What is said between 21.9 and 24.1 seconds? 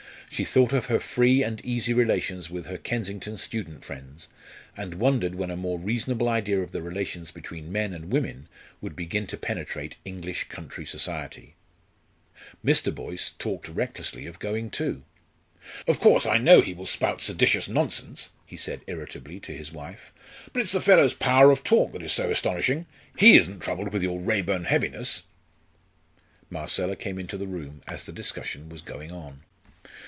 that is so astonishing. He isn't troubled with